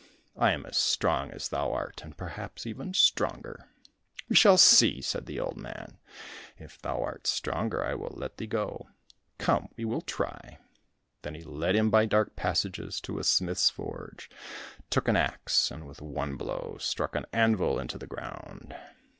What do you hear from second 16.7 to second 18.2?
struck an anvil into the